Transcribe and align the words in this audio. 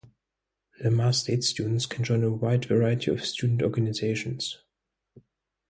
Lamar 0.83 1.13
State 1.13 1.43
students 1.43 1.85
can 1.85 2.03
join 2.03 2.23
a 2.23 2.31
wide 2.31 2.65
variety 2.65 3.11
of 3.11 3.23
student 3.23 3.61
organizations. 3.61 4.57